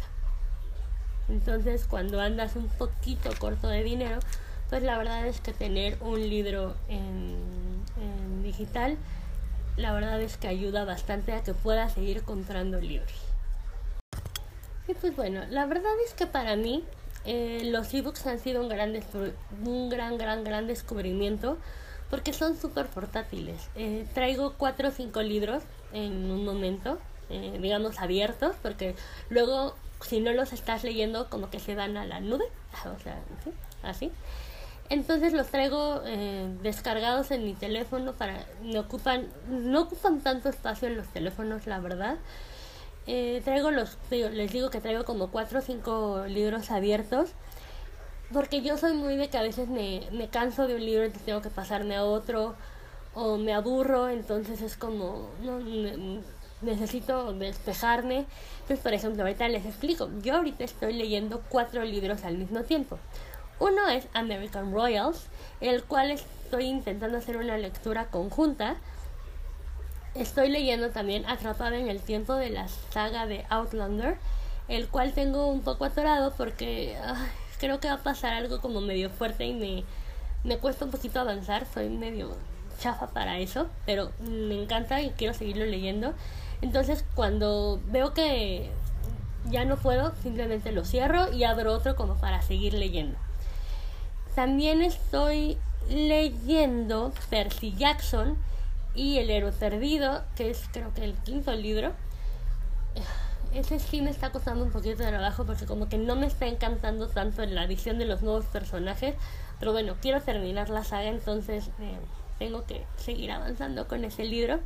Entonces, 1.31 1.87
cuando 1.89 2.21
andas 2.21 2.57
un 2.57 2.69
poquito 2.69 3.31
corto 3.39 3.69
de 3.69 3.83
dinero, 3.83 4.19
pues 4.73 4.85
la 4.85 4.97
verdad 4.97 5.27
es 5.27 5.39
que 5.43 5.53
tener 5.53 5.99
un 6.01 6.19
libro 6.31 6.75
en, 6.89 7.37
digital, 8.43 8.97
la 9.77 9.93
verdad 9.93 10.19
es 10.23 10.39
que 10.39 10.49
ayuda 10.49 10.87
bastante 10.87 11.35
a 11.35 11.43
que 11.43 11.53
puedas 11.53 11.93
seguir 11.93 12.23
comprando 12.23 12.81
libros. 12.81 13.13
Y 14.89 14.95
pues 14.95 15.15
bueno, 15.15 15.43
la 15.51 15.67
verdad 15.67 15.93
es 16.07 16.15
que 16.15 16.27
para 16.27 16.57
mí 16.57 16.85
eh, 17.27 17.61
los 17.67 17.93
ebooks 17.93 18.27
han 18.27 18.39
sido 18.39 18.63
un 18.63 18.71
gran, 18.71 18.99
un 19.63 19.91
gran, 19.91 20.17
gran, 20.17 20.43
gran 20.43 20.67
descubrimiento 20.67 21.59
porque 22.09 22.33
son 22.33 22.57
súper 22.57 22.87
portátiles. 22.87 23.69
Eh, 23.75 24.07
traigo 24.15 24.55
cuatro 24.57 24.89
o 24.89 24.91
cinco 24.91 25.21
libros 25.21 25.63
en 25.93 26.31
un 26.31 26.47
momento, 26.47 26.99
eh, 27.29 27.59
digamos 27.61 27.99
abiertos, 27.99 28.57
porque 28.63 28.97
luego 29.29 29.75
si 30.01 30.21
no 30.21 30.33
los 30.33 30.55
estás 30.55 30.83
leyendo 30.83 31.29
como 31.29 31.51
que 31.51 31.61
se 31.61 31.75
van 31.75 31.99
a 31.99 32.07
la 32.07 32.21
nube, 32.21 32.47
o 32.97 32.99
sea, 33.03 33.21
así. 33.83 34.11
Entonces 34.93 35.33
los 35.33 35.47
traigo 35.47 36.03
eh, 36.05 36.55
descargados 36.63 37.31
en 37.31 37.45
mi 37.47 37.55
teléfono 37.55 38.13
para 38.13 38.45
me 38.63 38.79
ocupan 38.79 39.27
no 39.49 39.81
ocupan 39.81 40.21
tanto 40.21 40.51
espacio 40.51 40.87
en 40.87 40.99
los 40.99 41.09
teléfonos, 41.09 41.67
la 41.67 41.81
verdad. 41.81 42.19
Eh, 43.07 43.41
traigo 43.43 43.71
los 43.71 43.97
les 44.11 44.53
digo 44.53 44.69
que 44.69 44.83
traigo 44.83 45.07
como 45.07 45.31
cuatro 45.31 45.61
o 45.61 45.63
cinco 45.63 46.27
libros 46.29 46.71
abiertos 46.71 47.31
porque 48.35 48.61
yo 48.61 48.77
soy 48.77 48.93
muy 48.93 49.17
de 49.17 49.31
que 49.31 49.39
a 49.39 49.43
veces 49.43 49.69
me, 49.69 50.03
me 50.13 50.29
canso 50.29 50.67
de 50.67 50.75
un 50.75 50.85
libro 50.85 51.07
y 51.07 51.11
tengo 51.11 51.41
que 51.41 51.49
pasarme 51.49 51.97
a 51.97 52.05
otro 52.05 52.55
o 53.15 53.39
me 53.39 53.55
aburro, 53.55 54.11
entonces 54.11 54.61
es 54.61 54.77
como 54.77 55.31
no, 55.43 55.59
necesito 56.61 57.33
despejarme. 57.33 58.27
Entonces, 58.61 58.81
por 58.81 58.93
ejemplo, 58.93 59.23
ahorita 59.23 59.49
les 59.49 59.65
explico. 59.65 60.11
Yo 60.23 60.37
ahorita 60.37 60.65
estoy 60.65 60.93
leyendo 60.93 61.43
cuatro 61.49 61.83
libros 61.83 62.25
al 62.25 62.37
mismo 62.37 62.63
tiempo. 62.63 62.99
Uno 63.63 63.89
es 63.89 64.09
American 64.13 64.73
Royals, 64.73 65.29
el 65.61 65.85
cual 65.85 66.11
estoy 66.11 66.65
intentando 66.65 67.19
hacer 67.19 67.37
una 67.37 67.57
lectura 67.57 68.07
conjunta. 68.07 68.75
Estoy 70.17 70.49
leyendo 70.49 70.91
también 70.91 71.25
Atrapada 71.27 71.77
en 71.77 71.87
el 71.89 72.01
tiempo 72.01 72.35
de 72.35 72.51
la 72.51 72.67
saga 72.67 73.27
de 73.27 73.47
Outlander, 73.51 74.19
el 74.67 74.89
cual 74.89 75.13
tengo 75.13 75.47
un 75.47 75.61
poco 75.61 75.85
atorado 75.85 76.33
porque 76.37 76.97
creo 77.61 77.79
que 77.79 77.87
va 77.87 77.95
a 77.95 78.03
pasar 78.03 78.33
algo 78.33 78.61
como 78.61 78.81
medio 78.81 79.11
fuerte 79.11 79.45
y 79.45 79.55
me, 79.55 79.85
me 80.43 80.59
cuesta 80.59 80.85
un 80.85 80.91
poquito 80.91 81.21
avanzar. 81.21 81.65
Soy 81.73 81.89
medio 81.89 82.37
chafa 82.81 83.11
para 83.11 83.39
eso, 83.39 83.69
pero 83.87 84.11
me 84.19 84.61
encanta 84.61 85.01
y 85.03 85.11
quiero 85.11 85.35
seguirlo 85.35 85.67
leyendo. 85.67 86.15
Entonces, 86.63 87.05
cuando 87.15 87.81
veo 87.87 88.13
que 88.13 88.73
ya 89.49 89.65
no 89.65 89.77
puedo, 89.77 90.17
simplemente 90.21 90.73
lo 90.73 90.85
cierro 90.85 91.33
y 91.33 91.45
abro 91.45 91.73
otro 91.73 91.95
como 91.95 92.17
para 92.17 92.43
seguir 92.43 92.75
leyendo. 92.75 93.17
También 94.35 94.81
estoy 94.83 95.59
leyendo 95.89 97.13
Percy 97.29 97.75
Jackson 97.77 98.39
y 98.95 99.19
El 99.19 99.31
héroe 99.31 99.53
perdido, 99.53 100.23
que 100.37 100.51
es 100.51 100.69
creo 100.73 100.93
que 100.95 101.05
el 101.05 101.15
quinto 101.15 101.53
libro. 101.53 101.93
Ese 103.55 103.79
sí 103.79 104.01
me 104.01 104.11
está 104.11 104.33
costando 104.33 104.65
un 104.65 104.71
poquito 104.71 105.03
de 105.03 105.09
trabajo 105.09 105.45
porque 105.45 105.67
como 105.67 105.89
que 105.89 105.99
no 105.99 106.17
me 106.17 106.27
está 106.27 106.47
encantando 106.47 107.09
tanto 107.09 107.45
la 107.45 107.67
visión 107.67 107.99
de 107.99 108.07
los 108.07 108.23
nuevos 108.23 108.47
personajes. 108.47 109.15
Pero 109.59 109.73
bueno, 109.73 109.97
quiero 110.01 110.23
terminar 110.23 110.71
la 110.71 110.85
saga, 110.85 111.09
entonces 111.09 111.69
eh, 111.81 111.99
tengo 112.39 112.65
que 112.65 112.87
seguir 112.97 113.31
avanzando 113.31 113.87
con 113.87 114.05
ese 114.05 114.25
libro. 114.25 114.61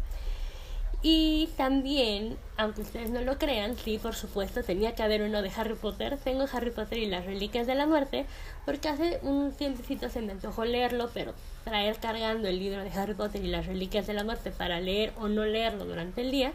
Y 1.08 1.50
también, 1.56 2.36
aunque 2.56 2.80
ustedes 2.80 3.10
no 3.10 3.20
lo 3.20 3.38
crean, 3.38 3.76
sí, 3.76 3.96
por 3.96 4.16
supuesto, 4.16 4.64
tenía 4.64 4.96
que 4.96 5.04
haber 5.04 5.22
uno 5.22 5.40
de 5.40 5.52
Harry 5.56 5.76
Potter. 5.76 6.18
Tengo 6.18 6.46
Harry 6.52 6.72
Potter 6.72 6.98
y 6.98 7.06
las 7.06 7.24
Reliquias 7.24 7.68
de 7.68 7.76
la 7.76 7.86
Muerte, 7.86 8.26
porque 8.64 8.88
hace 8.88 9.20
un 9.22 9.52
tiempecito 9.52 10.08
se 10.08 10.20
me 10.20 10.32
antojó 10.32 10.64
leerlo, 10.64 11.08
pero 11.14 11.32
traer 11.62 11.98
cargando 12.00 12.48
el 12.48 12.58
libro 12.58 12.82
de 12.82 12.90
Harry 12.90 13.14
Potter 13.14 13.44
y 13.44 13.46
las 13.46 13.66
Reliquias 13.66 14.08
de 14.08 14.14
la 14.14 14.24
Muerte 14.24 14.50
para 14.50 14.80
leer 14.80 15.12
o 15.20 15.28
no 15.28 15.44
leerlo 15.44 15.84
durante 15.84 16.22
el 16.22 16.32
día, 16.32 16.52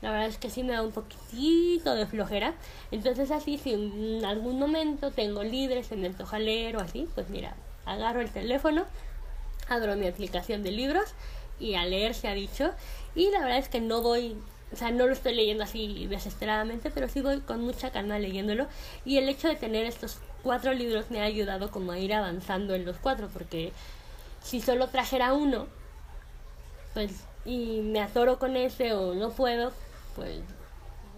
la 0.00 0.10
verdad 0.10 0.28
es 0.28 0.38
que 0.38 0.48
sí 0.48 0.62
me 0.62 0.72
da 0.72 0.80
un 0.80 0.92
poquitito 0.92 1.94
de 1.94 2.06
flojera. 2.06 2.54
Entonces 2.92 3.30
así, 3.30 3.58
si 3.58 3.74
en 3.74 4.24
algún 4.24 4.58
momento 4.58 5.10
tengo 5.10 5.42
libre, 5.42 5.84
se 5.84 5.96
me 5.96 6.06
antoja 6.06 6.38
leer 6.38 6.78
o 6.78 6.80
así, 6.80 7.10
pues 7.14 7.28
mira, 7.28 7.56
agarro 7.84 8.22
el 8.22 8.30
teléfono, 8.30 8.86
abro 9.68 9.96
mi 9.96 10.06
aplicación 10.06 10.62
de 10.62 10.70
libros 10.70 11.14
y 11.62 11.74
a 11.74 11.84
leer 11.86 12.14
se 12.14 12.28
ha 12.28 12.34
dicho 12.34 12.72
y 13.14 13.30
la 13.30 13.40
verdad 13.40 13.58
es 13.58 13.68
que 13.68 13.80
no 13.80 14.02
voy 14.02 14.36
o 14.72 14.76
sea, 14.76 14.90
no 14.90 15.06
lo 15.06 15.12
estoy 15.12 15.34
leyendo 15.34 15.64
así 15.64 16.06
desesperadamente, 16.06 16.90
pero 16.90 17.06
sí 17.08 17.20
voy 17.20 17.40
con 17.40 17.60
mucha 17.60 17.90
calma 17.90 18.18
leyéndolo. 18.18 18.66
Y 19.04 19.18
el 19.18 19.28
hecho 19.28 19.48
de 19.48 19.54
tener 19.56 19.84
estos 19.84 20.18
cuatro 20.42 20.72
libros 20.72 21.10
me 21.10 21.20
ha 21.20 21.24
ayudado 21.24 21.70
como 21.70 21.92
a 21.92 21.98
ir 21.98 22.14
avanzando 22.14 22.74
en 22.74 22.86
los 22.86 22.96
cuatro, 22.96 23.28
porque 23.32 23.72
si 24.42 24.62
solo 24.62 24.88
trajera 24.88 25.34
uno, 25.34 25.66
pues, 26.94 27.24
y 27.44 27.80
me 27.82 28.00
atoro 28.00 28.38
con 28.38 28.56
ese 28.56 28.94
o 28.94 29.14
no 29.14 29.30
puedo, 29.30 29.72
pues 30.16 30.40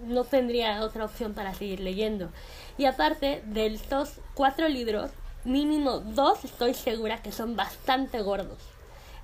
no 0.05 0.25
tendría 0.25 0.83
otra 0.83 1.05
opción 1.05 1.33
para 1.33 1.55
seguir 1.55 1.79
leyendo. 1.79 2.31
Y 2.77 2.87
aparte 2.87 3.43
de 3.47 3.67
estos 3.67 4.15
cuatro 4.35 4.69
libros, 4.69 5.13
mínimo 5.45 6.01
dos 6.01 6.45
estoy 6.45 6.75
segura 6.75 7.23
que 7.23 7.31
son 7.31 7.55
bastante 7.55 8.21
gordos. 8.21 8.74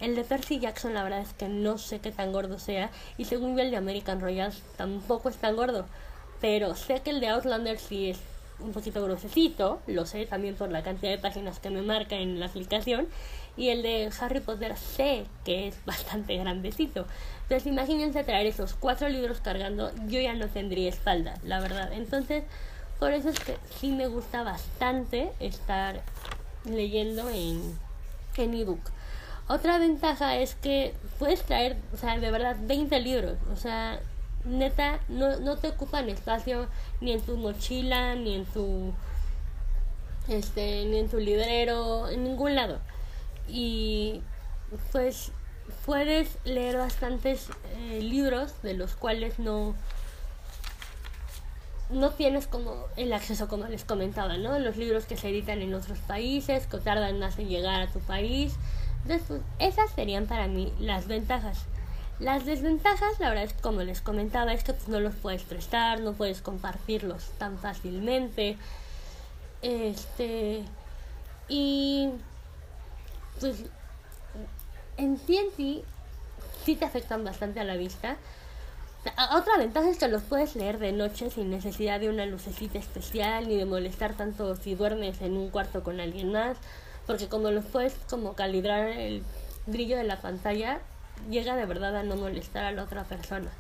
El 0.01 0.17
de 0.17 0.25
Percy 0.25 0.59
Jackson 0.59 0.95
la 0.95 1.03
verdad 1.03 1.21
es 1.21 1.35
que 1.35 1.49
no 1.49 1.77
sé 1.77 1.99
qué 1.99 2.11
tan 2.11 2.33
gordo 2.33 2.59
sea 2.59 2.91
y 3.19 3.27
según 3.27 3.59
el 3.61 3.71
de 3.71 3.77
American 3.77 4.21
Royals 4.21 4.63
tampoco 4.77 5.29
es 5.29 5.37
tan 5.37 5.57
gordo. 5.57 5.87
Pero 6.41 6.75
sé 6.75 7.01
que 7.01 7.11
el 7.11 7.21
de 7.21 7.29
Outlander 7.29 7.79
sí 7.79 8.11
es 8.11 8.19
un 8.61 8.73
poquito 8.73 9.03
grosecito, 9.03 9.81
lo 9.87 10.07
sé 10.07 10.27
también 10.27 10.55
por 10.55 10.71
la 10.71 10.83
cantidad 10.83 11.11
de 11.11 11.19
páginas 11.19 11.61
que 11.61 11.71
me 11.71 11.83
marca 11.83 12.17
en 12.17 12.41
la 12.41 12.47
aplicación. 12.47 13.09
Y 13.57 13.69
el 13.69 13.83
de 13.83 14.11
Harry 14.21 14.41
Potter 14.41 14.77
sé 14.77 15.27
que 15.45 15.69
es 15.69 15.85
bastante 15.85 16.37
grandecito. 16.39 17.07
Entonces 17.43 17.67
imagínense 17.67 18.25
traer 18.25 18.47
esos 18.47 18.75
cuatro 18.75 19.09
libros 19.09 19.41
cargando, 19.41 19.91
yo 20.07 20.21
ya 20.21 20.35
no 20.35 20.49
tendría 20.49 20.89
espalda, 20.89 21.35
la 21.45 21.61
verdad. 21.61 21.93
Entonces, 21.93 22.45
por 22.99 23.13
eso 23.13 23.29
es 23.29 23.41
que 23.41 23.57
sí 23.79 23.93
me 23.93 24.07
gusta 24.07 24.45
bastante 24.45 25.33
estar 25.41 26.01
leyendo 26.65 27.29
en, 27.29 27.79
en 28.37 28.55
ebook. 28.55 28.81
Otra 29.51 29.79
ventaja 29.79 30.37
es 30.37 30.55
que 30.55 30.95
puedes 31.19 31.43
traer, 31.43 31.77
o 31.93 31.97
sea, 31.97 32.17
de 32.17 32.31
verdad, 32.31 32.55
20 32.61 33.01
libros. 33.01 33.37
O 33.53 33.57
sea, 33.57 33.99
neta, 34.45 35.01
no, 35.09 35.41
no 35.41 35.57
te 35.57 35.71
ocupan 35.71 36.09
espacio 36.09 36.69
ni 37.01 37.11
en 37.11 37.21
tu 37.21 37.37
mochila, 37.37 38.15
ni 38.15 38.37
en 38.37 38.45
tu, 38.45 38.93
este, 40.29 40.85
ni 40.85 41.01
en 41.01 41.09
tu 41.09 41.19
librero, 41.19 42.09
en 42.09 42.23
ningún 42.23 42.55
lado. 42.55 42.79
Y 43.49 44.23
pues 44.93 45.33
puedes 45.85 46.39
leer 46.45 46.77
bastantes 46.77 47.49
eh, 47.75 47.99
libros 48.01 48.63
de 48.63 48.75
los 48.75 48.95
cuales 48.95 49.41
no 49.41 49.75
no 51.89 52.11
tienes 52.11 52.47
como 52.47 52.87
el 52.97 53.13
acceso 53.13 53.49
como 53.49 53.67
les 53.67 53.85
comentaba, 53.85 54.37
¿no? 54.37 54.57
Los 54.61 54.77
libros 54.77 55.07
que 55.07 55.17
se 55.17 55.29
editan 55.29 55.61
en 55.61 55.75
otros 55.75 55.99
países, 55.99 56.69
que 56.69 56.79
tardan 56.79 57.19
más 57.19 57.37
en 57.41 57.49
llegar 57.49 57.81
a 57.81 57.89
tu 57.89 57.99
país, 57.99 58.55
entonces, 59.05 59.41
esas 59.59 59.91
serían 59.93 60.27
para 60.27 60.47
mí 60.47 60.73
las 60.79 61.07
ventajas. 61.07 61.59
Las 62.19 62.45
desventajas, 62.45 63.19
la 63.19 63.31
verdad 63.31 63.45
es 63.45 63.55
que 63.55 63.63
como 63.63 63.83
les 63.83 64.03
comentaba, 64.03 64.53
es 64.53 64.63
que 64.63 64.75
pues, 64.75 64.89
no 64.89 65.01
los 65.01 65.15
puedes 65.15 65.43
prestar, 65.43 66.01
no 66.01 66.13
puedes 66.13 66.43
compartirlos 66.43 67.31
tan 67.39 67.59
fácilmente. 67.59 68.59
Este. 69.63 70.65
Y. 71.49 72.11
Pues. 73.41 73.65
En 74.99 75.19
sí 75.19 75.39
en 75.39 75.47
sí, 75.57 75.83
sí 76.65 76.77
te 76.77 76.85
afectan 76.85 77.25
bastante 77.25 77.59
a 77.61 77.65
la 77.65 77.77
vista. 77.77 78.17
Otra 79.35 79.57
ventaja 79.57 79.89
es 79.89 79.97
que 79.97 80.09
los 80.09 80.23
puedes 80.23 80.57
leer 80.57 80.79
de 80.79 80.93
noche 80.93 81.31
sin 81.31 81.49
necesidad 81.49 82.01
de 82.01 82.11
una 82.11 82.27
lucecita 82.27 82.79
especial 82.79 83.49
ni 83.49 83.57
de 83.57 83.65
molestar 83.65 84.13
tanto 84.13 84.57
si 84.57 84.75
duermes 84.75 85.23
en 85.23 85.39
un 85.39 85.49
cuarto 85.49 85.83
con 85.83 86.01
alguien 86.01 86.33
más 86.33 86.59
porque 87.11 87.27
como 87.27 87.51
los 87.51 87.65
puedes 87.65 87.95
como 88.09 88.35
calibrar 88.35 88.87
el 88.87 89.25
brillo 89.67 89.97
de 89.97 90.05
la 90.05 90.21
pantalla, 90.21 90.79
llega 91.29 91.57
de 91.57 91.67
verdad 91.67 91.97
a 91.97 92.05
no 92.05 92.15
molestar 92.15 92.63
a 92.63 92.71
la 92.71 92.85
otra 92.85 93.03
persona. 93.03 93.51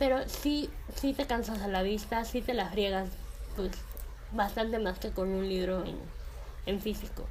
Pero 0.00 0.28
sí, 0.28 0.68
sí 0.96 1.12
te 1.12 1.28
cansas 1.28 1.62
a 1.62 1.68
la 1.68 1.82
vista, 1.82 2.24
sí 2.24 2.42
te 2.42 2.54
la 2.54 2.68
friegas, 2.68 3.08
pues 3.54 3.70
bastante 4.32 4.80
más 4.80 4.98
que 4.98 5.12
con 5.12 5.28
un 5.28 5.48
libro 5.48 5.84
en, 5.84 5.96
en 6.66 6.80
físico. 6.80 7.28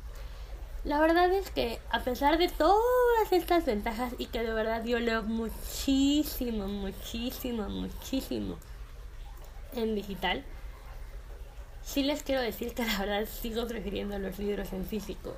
La 0.85 1.01
verdad 1.01 1.29
es 1.33 1.51
que 1.51 1.81
a 1.89 1.99
pesar 1.99 2.37
de 2.37 2.47
todas 2.47 3.29
estas 3.31 3.65
ventajas 3.65 4.13
y 4.17 4.27
que 4.27 4.41
de 4.41 4.53
verdad 4.53 4.85
yo 4.85 4.99
leo 4.99 5.21
muchísimo, 5.23 6.69
muchísimo, 6.69 7.67
muchísimo 7.67 8.55
en 9.73 9.95
digital, 9.95 10.45
sí 11.85 12.03
les 12.03 12.23
quiero 12.23 12.41
decir 12.41 12.73
que 12.73 12.83
la 12.83 12.97
verdad 12.97 13.25
sigo 13.25 13.67
prefiriendo 13.67 14.17
los 14.19 14.37
libros 14.39 14.73
en 14.73 14.85
físico. 14.85 15.35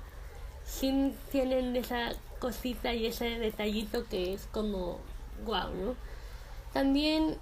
Sí 0.65 1.13
tienen 1.31 1.75
esa 1.75 2.13
cosita 2.39 2.93
y 2.93 3.05
ese 3.05 3.37
detallito 3.37 4.05
que 4.07 4.33
es 4.33 4.47
como 4.51 4.99
guau, 5.45 5.73
¿no? 5.73 5.95
También, 6.73 7.37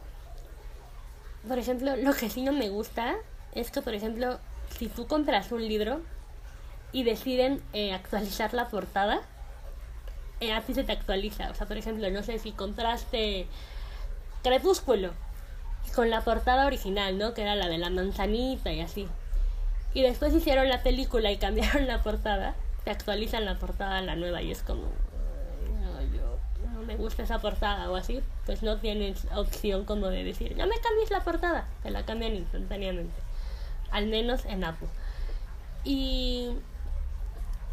por 1.47 1.59
ejemplo, 1.59 1.95
lo 1.95 2.13
que 2.13 2.29
sí 2.29 2.41
no 2.41 2.51
me 2.51 2.69
gusta 2.69 3.15
es 3.53 3.71
que, 3.71 3.81
por 3.81 3.93
ejemplo, 3.93 4.39
si 4.77 4.87
tú 4.87 5.07
compras 5.07 5.51
un 5.51 5.65
libro 5.65 6.01
y 6.91 7.03
deciden 7.03 7.61
eh, 7.73 7.93
actualizar 7.93 8.53
la 8.53 8.69
portada, 8.69 9.21
eh, 10.39 10.51
así 10.51 10.73
se 10.73 10.83
te 10.83 10.91
actualiza. 10.91 11.51
O 11.51 11.55
sea, 11.55 11.67
por 11.67 11.77
ejemplo, 11.77 12.09
no 12.09 12.23
sé 12.23 12.39
si 12.39 12.51
compraste 12.51 13.47
Crepúsculo 14.43 15.13
con 15.93 16.09
la 16.09 16.21
portada 16.21 16.65
original, 16.65 17.17
¿no? 17.17 17.33
Que 17.33 17.41
era 17.41 17.55
la 17.55 17.67
de 17.67 17.77
la 17.77 17.89
manzanita 17.89 18.71
y 18.71 18.81
así. 18.81 19.07
Y 19.93 20.01
después 20.01 20.33
hicieron 20.33 20.67
la 20.69 20.83
película 20.83 21.31
y 21.31 21.37
cambiaron 21.37 21.87
la 21.87 22.03
portada. 22.03 22.55
Te 22.83 22.91
actualizan 22.91 23.45
la 23.45 23.57
portada 23.57 23.97
a 23.97 24.01
la 24.01 24.15
nueva 24.15 24.41
y 24.41 24.51
es 24.51 24.61
como, 24.61 24.83
no, 24.83 26.01
yo 26.13 26.37
no 26.73 26.81
me 26.81 26.95
gusta 26.95 27.23
esa 27.23 27.39
portada 27.39 27.89
o 27.89 27.95
así. 27.95 28.21
Pues 28.45 28.61
no 28.61 28.77
tienes 28.77 29.25
opción 29.35 29.85
como 29.85 30.07
de 30.07 30.23
decir, 30.23 30.55
no 30.57 30.67
me 30.67 30.77
cambies 30.79 31.11
la 31.11 31.21
portada. 31.23 31.67
Te 31.81 31.91
la 31.91 32.05
cambian 32.05 32.35
instantáneamente. 32.35 33.15
Al 33.91 34.07
menos 34.07 34.45
en 34.45 34.63
Apple. 34.63 34.89
Y, 35.85 36.49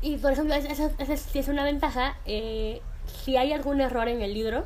y 0.01 0.17
por 0.19 0.33
ejemplo, 0.33 0.55
esa, 0.55 0.91
es 0.99 1.49
una 1.49 1.65
ventaja. 1.65 2.17
Eh, 2.25 2.81
si 3.25 3.37
hay 3.37 3.53
algún 3.53 3.81
error 3.81 4.09
en 4.09 4.23
el 4.23 4.33
libro, 4.33 4.65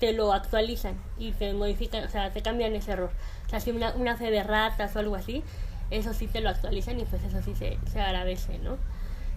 te 0.00 0.12
lo 0.12 0.32
actualizan 0.32 0.94
y 1.18 1.32
te 1.32 1.52
modifican, 1.54 2.04
o 2.04 2.08
sea, 2.08 2.30
te 2.30 2.42
cambian 2.42 2.74
ese 2.74 2.92
error. 2.92 3.10
O 3.46 3.50
sea, 3.50 3.60
si 3.60 3.70
una, 3.70 3.94
una 3.94 4.16
fe 4.16 4.30
de 4.30 4.42
ratas 4.42 4.94
o 4.96 4.98
algo 4.98 5.14
así, 5.14 5.42
eso 5.90 6.12
sí 6.12 6.26
te 6.26 6.40
lo 6.40 6.50
actualizan 6.50 6.98
y 7.00 7.04
pues 7.04 7.22
eso 7.22 7.42
sí 7.42 7.54
se, 7.54 7.78
se 7.90 8.00
agradece, 8.00 8.58
¿no? 8.58 8.76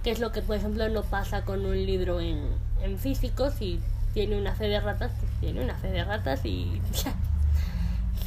Que 0.03 0.11
es 0.11 0.19
lo 0.19 0.31
que, 0.31 0.41
por 0.41 0.55
ejemplo, 0.55 0.87
no 0.89 1.03
pasa 1.03 1.43
con 1.43 1.65
un 1.65 1.85
libro 1.85 2.19
en, 2.19 2.47
en 2.81 2.97
físico, 2.97 3.51
si 3.51 3.79
tiene 4.13 4.37
una 4.37 4.55
fe 4.55 4.67
de 4.67 4.79
ratas, 4.79 5.11
pues 5.19 5.31
tiene 5.39 5.63
una 5.63 5.75
fe 5.75 5.89
de 5.89 6.03
ratas 6.03 6.43
y 6.43 6.81
ya, 7.03 7.13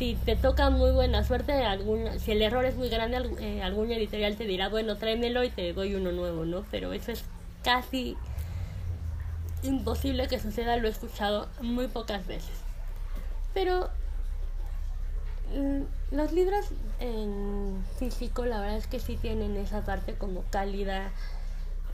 si 0.00 0.14
te 0.14 0.34
toca 0.34 0.70
muy 0.70 0.92
buena 0.92 1.24
suerte, 1.24 1.52
algún, 1.52 2.18
si 2.20 2.32
el 2.32 2.40
error 2.40 2.64
es 2.64 2.74
muy 2.74 2.88
grande, 2.88 3.18
eh, 3.40 3.62
algún 3.62 3.92
editorial 3.92 4.34
te 4.36 4.44
dirá, 4.44 4.70
bueno, 4.70 4.96
tráemelo 4.96 5.44
y 5.44 5.50
te 5.50 5.74
doy 5.74 5.94
uno 5.94 6.10
nuevo, 6.10 6.46
¿no? 6.46 6.64
Pero 6.70 6.94
eso 6.94 7.12
es 7.12 7.22
casi 7.62 8.16
imposible 9.62 10.28
que 10.28 10.40
suceda, 10.40 10.76
lo 10.76 10.88
he 10.88 10.90
escuchado 10.90 11.48
muy 11.60 11.88
pocas 11.88 12.26
veces. 12.26 12.50
Pero 13.54 13.90
mm, 15.54 16.14
los 16.14 16.32
libros 16.32 16.66
en 16.98 17.84
físico, 17.98 18.44
la 18.44 18.60
verdad 18.60 18.78
es 18.78 18.86
que 18.86 19.00
sí 19.00 19.16
tienen 19.16 19.56
esa 19.56 19.84
parte 19.84 20.14
como 20.14 20.42
cálida, 20.50 21.10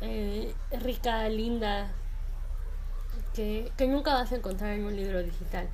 eh, 0.00 0.54
rica, 0.70 1.28
linda, 1.28 1.88
que, 3.34 3.72
que 3.76 3.86
nunca 3.86 4.14
vas 4.14 4.32
a 4.32 4.36
encontrar 4.36 4.72
en 4.72 4.84
un 4.84 4.96
libro 4.96 5.22
digital. 5.22 5.68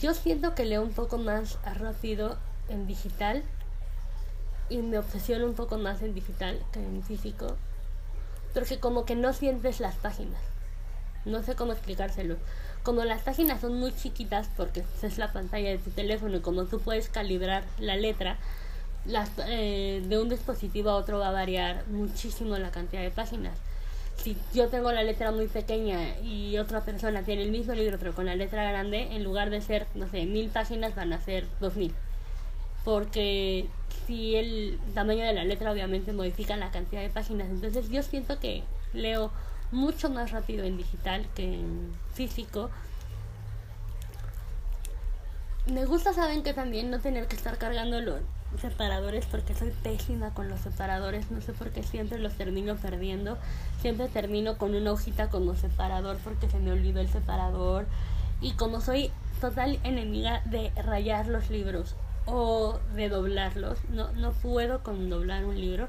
Yo 0.00 0.14
siento 0.14 0.54
que 0.54 0.64
leo 0.64 0.82
un 0.82 0.92
poco 0.92 1.18
más 1.18 1.58
rápido 1.64 2.36
en 2.68 2.86
digital 2.86 3.44
y 4.68 4.78
me 4.78 4.98
obsesiono 4.98 5.46
un 5.46 5.54
poco 5.54 5.78
más 5.78 6.02
en 6.02 6.14
digital 6.14 6.60
que 6.72 6.80
en 6.80 7.02
físico, 7.02 7.56
porque 8.52 8.80
como 8.80 9.04
que 9.04 9.14
no 9.14 9.32
sientes 9.32 9.80
las 9.80 9.94
páginas. 9.94 10.40
No 11.26 11.42
sé 11.42 11.54
cómo 11.54 11.72
explicárselo. 11.72 12.36
Como 12.82 13.04
las 13.04 13.20
páginas 13.20 13.60
son 13.60 13.78
muy 13.78 13.94
chiquitas 13.94 14.48
porque 14.56 14.82
es 15.02 15.18
la 15.18 15.32
pantalla 15.32 15.68
de 15.68 15.78
tu 15.78 15.90
teléfono 15.90 16.38
y 16.38 16.40
como 16.40 16.64
tú 16.64 16.80
puedes 16.80 17.10
calibrar 17.10 17.64
la 17.78 17.96
letra, 17.96 18.38
las, 19.04 19.30
eh, 19.46 20.02
de 20.08 20.18
un 20.18 20.30
dispositivo 20.30 20.88
a 20.90 20.96
otro 20.96 21.18
va 21.18 21.28
a 21.28 21.32
variar 21.32 21.86
muchísimo 21.88 22.56
la 22.56 22.70
cantidad 22.70 23.02
de 23.02 23.10
páginas 23.10 23.58
si 24.16 24.36
yo 24.54 24.68
tengo 24.68 24.90
la 24.92 25.02
letra 25.02 25.30
muy 25.30 25.46
pequeña 25.46 26.18
y 26.20 26.58
otra 26.58 26.84
persona 26.84 27.22
tiene 27.22 27.42
el 27.42 27.50
mismo 27.50 27.74
libro 27.74 27.98
pero 27.98 28.14
con 28.14 28.26
la 28.26 28.34
letra 28.34 28.68
grande, 28.68 29.14
en 29.14 29.22
lugar 29.22 29.50
de 29.50 29.60
ser, 29.60 29.86
no 29.94 30.08
sé, 30.08 30.24
mil 30.26 30.48
páginas 30.48 30.94
van 30.94 31.12
a 31.12 31.20
ser 31.20 31.46
dos 31.60 31.76
mil. 31.76 31.92
Porque 32.84 33.68
si 34.06 34.36
el 34.36 34.78
tamaño 34.94 35.24
de 35.24 35.32
la 35.32 35.44
letra 35.44 35.72
obviamente 35.72 36.12
modifica 36.12 36.56
la 36.56 36.70
cantidad 36.70 37.02
de 37.02 37.08
páginas. 37.10 37.48
Entonces 37.48 37.88
yo 37.90 38.02
siento 38.02 38.38
que 38.38 38.62
leo 38.92 39.30
mucho 39.72 40.10
más 40.10 40.30
rápido 40.30 40.64
en 40.64 40.76
digital 40.76 41.26
que 41.34 41.54
en 41.54 41.92
físico. 42.14 42.70
Me 45.66 45.84
gusta, 45.84 46.12
saben 46.12 46.42
que 46.42 46.54
también 46.54 46.90
no 46.90 47.00
tener 47.00 47.26
que 47.26 47.36
estar 47.36 47.58
cargando 47.58 48.00
los 48.00 48.20
separadores 48.60 49.26
porque 49.26 49.54
soy 49.54 49.72
pésima 49.82 50.32
con 50.32 50.48
los 50.48 50.60
separadores, 50.60 51.30
no 51.30 51.40
sé 51.40 51.52
por 51.52 51.70
qué 51.70 51.82
siempre 51.82 52.18
los 52.18 52.34
termino 52.34 52.76
perdiendo, 52.76 53.36
siempre 53.80 54.08
termino 54.08 54.56
con 54.58 54.74
una 54.74 54.92
hojita 54.92 55.28
como 55.28 55.54
separador 55.56 56.18
porque 56.22 56.48
se 56.48 56.58
me 56.58 56.72
olvidó 56.72 57.00
el 57.00 57.08
separador. 57.08 57.86
Y 58.40 58.52
como 58.52 58.80
soy 58.80 59.10
total 59.40 59.78
enemiga 59.82 60.42
de 60.44 60.70
rayar 60.76 61.26
los 61.26 61.50
libros 61.50 61.96
o 62.26 62.78
de 62.94 63.08
doblarlos, 63.08 63.78
no, 63.90 64.12
no 64.12 64.32
puedo 64.32 64.82
con 64.82 65.10
doblar 65.10 65.44
un 65.44 65.60
libro, 65.60 65.88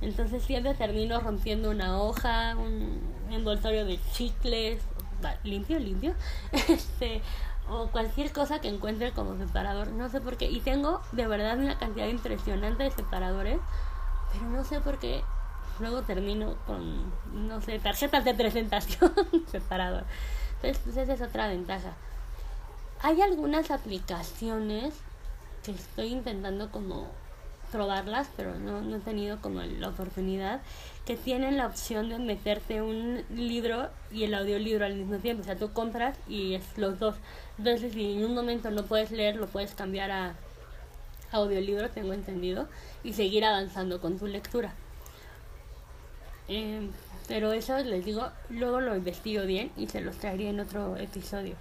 entonces 0.00 0.42
siempre 0.42 0.74
termino 0.74 1.20
rompiendo 1.20 1.70
una 1.70 2.00
hoja, 2.00 2.56
un 2.56 3.00
envoltorio 3.32 3.84
de 3.84 3.98
chicles, 4.12 4.82
limpio, 5.44 5.78
limpio, 5.78 6.14
este, 6.52 7.22
o 7.68 7.88
cualquier 7.88 8.32
cosa 8.32 8.60
que 8.60 8.68
encuentre 8.68 9.12
como 9.12 9.36
separador. 9.36 9.88
No 9.88 10.08
sé 10.08 10.20
por 10.20 10.36
qué. 10.36 10.46
Y 10.50 10.60
tengo 10.60 11.00
de 11.12 11.26
verdad 11.26 11.58
una 11.58 11.78
cantidad 11.78 12.06
impresionante 12.06 12.84
de 12.84 12.90
separadores, 12.90 13.60
pero 14.32 14.44
no 14.46 14.64
sé 14.64 14.80
por 14.80 14.98
qué. 14.98 15.22
Luego 15.80 16.02
termino 16.02 16.56
con, 16.66 17.12
no 17.32 17.60
sé, 17.60 17.78
tarjetas 17.78 18.24
de 18.24 18.34
presentación 18.34 19.12
separador. 19.50 20.04
Entonces, 20.56 20.82
pues 20.82 20.96
esa 20.96 21.12
es 21.12 21.22
otra 21.22 21.46
ventaja. 21.46 21.92
Hay 23.00 23.20
algunas 23.20 23.70
aplicaciones 23.70 24.94
que 25.62 25.70
estoy 25.70 26.08
intentando 26.08 26.70
como 26.72 27.08
probarlas, 27.68 28.28
pero 28.36 28.58
no, 28.58 28.80
no 28.80 28.96
he 28.96 29.00
tenido 29.00 29.40
como 29.40 29.60
la 29.60 29.88
oportunidad, 29.88 30.60
que 31.06 31.16
tienen 31.16 31.56
la 31.56 31.66
opción 31.66 32.08
de 32.08 32.18
meterte 32.18 32.82
un 32.82 33.22
libro 33.34 33.88
y 34.10 34.24
el 34.24 34.34
audiolibro 34.34 34.84
al 34.84 34.94
mismo 34.94 35.18
tiempo. 35.18 35.42
O 35.42 35.44
sea, 35.44 35.56
tú 35.56 35.72
compras 35.72 36.16
y 36.28 36.54
es 36.54 36.76
los 36.76 36.98
dos. 36.98 37.14
Entonces, 37.58 37.92
si 37.92 38.14
en 38.14 38.24
un 38.24 38.34
momento 38.34 38.70
no 38.70 38.84
puedes 38.84 39.10
leer, 39.10 39.36
lo 39.36 39.46
puedes 39.46 39.74
cambiar 39.74 40.10
a 40.10 40.34
audiolibro, 41.32 41.90
tengo 41.90 42.12
entendido, 42.12 42.68
y 43.04 43.12
seguir 43.12 43.44
avanzando 43.44 44.00
con 44.00 44.18
tu 44.18 44.26
lectura. 44.26 44.72
Eh, 46.48 46.88
pero 47.26 47.52
eso 47.52 47.78
les 47.78 48.04
digo, 48.04 48.30
luego 48.48 48.80
lo 48.80 48.96
investigo 48.96 49.44
bien 49.44 49.70
y 49.76 49.86
se 49.86 50.00
los 50.00 50.16
traería 50.16 50.50
en 50.50 50.60
otro 50.60 50.96
episodio. 50.96 51.56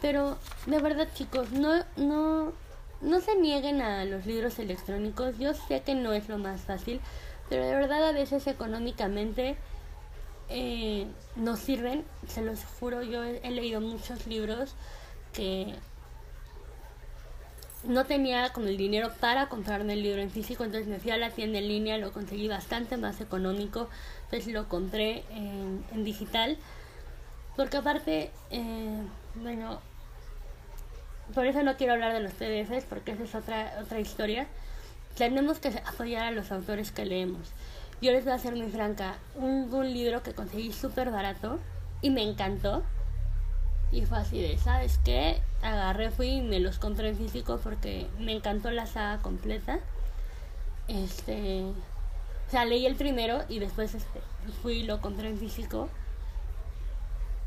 Pero 0.00 0.38
de 0.66 0.80
verdad 0.80 1.08
chicos, 1.14 1.52
no, 1.52 1.84
no, 1.96 2.52
no 3.00 3.20
se 3.20 3.36
nieguen 3.36 3.80
a 3.80 4.04
los 4.04 4.26
libros 4.26 4.58
electrónicos. 4.58 5.38
Yo 5.38 5.54
sé 5.54 5.82
que 5.82 5.94
no 5.94 6.12
es 6.12 6.28
lo 6.28 6.38
más 6.38 6.62
fácil, 6.62 7.00
pero 7.48 7.64
de 7.64 7.74
verdad 7.74 8.06
a 8.08 8.12
veces 8.12 8.46
económicamente 8.46 9.56
eh, 10.48 11.06
sirven. 11.56 12.04
Se 12.26 12.42
los 12.42 12.64
juro, 12.64 13.02
yo 13.02 13.22
he, 13.22 13.50
leído 13.50 13.80
muchos 13.80 14.26
libros 14.26 14.74
que 15.32 15.74
no 17.84 18.04
tenía 18.04 18.52
como 18.52 18.66
el 18.66 18.76
dinero 18.76 19.12
para 19.20 19.48
comprarme 19.48 19.92
el 19.92 20.02
libro 20.02 20.20
en 20.20 20.30
físico, 20.30 20.64
entonces 20.64 20.88
me 20.88 20.98
fui 20.98 21.12
a 21.12 21.16
la 21.16 21.30
tienda 21.30 21.58
en 21.58 21.68
línea, 21.68 21.96
lo 21.98 22.12
conseguí 22.12 22.48
bastante 22.48 22.96
más 22.96 23.20
económico, 23.20 23.88
entonces 24.24 24.52
lo 24.52 24.68
compré 24.68 25.22
en, 25.30 25.84
en 25.92 26.04
digital, 26.04 26.58
porque 27.56 27.76
aparte, 27.76 28.32
eh, 28.50 29.02
bueno, 29.36 29.80
por 31.34 31.46
eso 31.46 31.62
no 31.62 31.76
quiero 31.76 31.92
hablar 31.94 32.12
de 32.12 32.20
los 32.20 32.32
PDFs, 32.32 32.84
porque 32.88 33.12
esa 33.12 33.24
es 33.24 33.34
otra, 33.34 33.72
otra 33.82 34.00
historia. 34.00 34.46
Tenemos 35.16 35.58
que 35.58 35.68
apoyar 35.84 36.22
a 36.22 36.30
los 36.30 36.52
autores 36.52 36.92
que 36.92 37.04
leemos. 37.04 37.52
Yo 38.00 38.12
les 38.12 38.24
voy 38.24 38.32
a 38.32 38.38
ser 38.38 38.54
muy 38.54 38.70
franca, 38.70 39.16
un, 39.34 39.72
un 39.72 39.92
libro 39.92 40.22
que 40.22 40.32
conseguí 40.32 40.72
súper 40.72 41.10
barato 41.10 41.58
y 42.00 42.10
me 42.10 42.22
encantó. 42.22 42.82
Y 43.90 44.04
fue 44.04 44.18
así 44.18 44.40
de, 44.40 44.58
¿sabes 44.58 45.00
qué? 45.04 45.40
Agarré, 45.62 46.10
fui 46.10 46.28
y 46.28 46.42
me 46.42 46.60
los 46.60 46.78
compré 46.78 47.08
en 47.08 47.16
físico 47.16 47.58
porque 47.62 48.06
me 48.18 48.32
encantó 48.32 48.70
la 48.70 48.86
saga 48.86 49.20
completa. 49.22 49.80
Este, 50.86 51.64
o 51.64 52.50
sea, 52.50 52.64
leí 52.64 52.86
el 52.86 52.96
primero 52.96 53.40
y 53.48 53.58
después 53.58 53.94
este, 53.94 54.20
fui 54.62 54.74
y 54.74 54.82
lo 54.84 55.00
compré 55.00 55.28
en 55.28 55.38
físico 55.38 55.88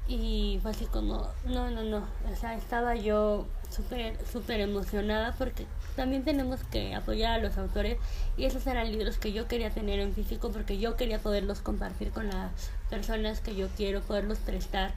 y 0.08 0.60
fue 0.62 0.72
así 0.72 0.86
como, 0.86 1.28
no, 1.46 1.70
no, 1.70 1.84
no, 1.84 2.06
o 2.32 2.36
sea, 2.36 2.56
estaba 2.56 2.96
yo 2.96 3.46
súper, 3.72 4.18
súper 4.32 4.62
emocionada 4.62 5.34
porque 5.38 5.66
también 5.96 6.24
tenemos 6.24 6.64
que 6.72 6.96
apoyar 6.96 7.40
a 7.40 7.44
los 7.44 7.58
autores 7.58 7.98
y 8.38 8.46
esos 8.46 8.66
eran 8.68 8.92
libros 8.92 9.18
que 9.18 9.34
yo 9.34 9.48
quería 9.48 9.70
tener 9.72 10.00
en 10.00 10.14
físico 10.14 10.52
porque 10.52 10.78
yo 10.78 10.96
quería 10.96 11.20
poderlos 11.20 11.62
compartir 11.62 12.12
con 12.12 12.28
las 12.28 12.52
personas 12.90 13.40
que 13.42 13.56
yo 13.56 13.68
quiero, 13.76 14.02
poderlos 14.02 14.40
prestar. 14.40 14.94